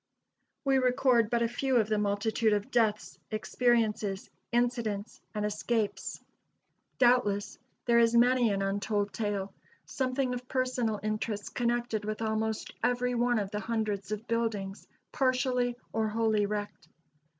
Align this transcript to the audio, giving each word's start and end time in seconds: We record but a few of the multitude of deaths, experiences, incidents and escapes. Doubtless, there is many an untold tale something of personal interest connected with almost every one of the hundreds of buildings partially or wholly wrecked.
We 0.65 0.79
record 0.79 1.29
but 1.29 1.43
a 1.43 1.47
few 1.47 1.75
of 1.75 1.87
the 1.87 1.99
multitude 1.99 2.53
of 2.53 2.71
deaths, 2.71 3.19
experiences, 3.29 4.31
incidents 4.51 5.21
and 5.35 5.45
escapes. 5.45 6.19
Doubtless, 6.97 7.59
there 7.85 7.99
is 7.99 8.15
many 8.15 8.49
an 8.51 8.63
untold 8.63 9.13
tale 9.13 9.53
something 9.85 10.33
of 10.33 10.47
personal 10.47 10.99
interest 11.03 11.53
connected 11.53 12.03
with 12.03 12.23
almost 12.23 12.73
every 12.83 13.13
one 13.13 13.37
of 13.37 13.51
the 13.51 13.59
hundreds 13.59 14.11
of 14.11 14.25
buildings 14.27 14.87
partially 15.11 15.77
or 15.93 16.07
wholly 16.07 16.47
wrecked. 16.47 16.87